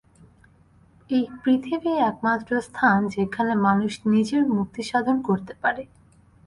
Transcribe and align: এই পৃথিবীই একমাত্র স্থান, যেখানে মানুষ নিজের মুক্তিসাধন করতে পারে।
এই 1.09 1.23
পৃথিবীই 1.41 1.99
একমাত্র 2.09 2.51
স্থান, 2.61 2.97
যেখানে 3.15 3.53
মানুষ 3.67 3.91
নিজের 4.05 4.43
মুক্তিসাধন 4.55 5.17
করতে 5.21 5.53
পারে। 5.61 5.83